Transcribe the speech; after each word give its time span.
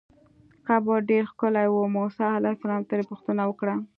قبر 0.67 0.97
ډېر 1.09 1.23
ښکلی 1.31 1.67
و، 1.69 1.75
موسی 1.95 2.25
علیه 2.37 2.55
السلام 2.55 2.81
ترې 2.89 3.03
پوښتنه 3.11 3.41
وکړه. 3.45 3.75